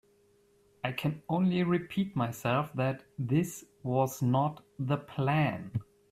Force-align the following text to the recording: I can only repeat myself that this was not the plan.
I 0.83 0.93
can 0.93 1.21
only 1.29 1.61
repeat 1.61 2.15
myself 2.15 2.73
that 2.73 3.03
this 3.19 3.65
was 3.83 4.19
not 4.19 4.63
the 4.79 4.97
plan. 4.97 5.73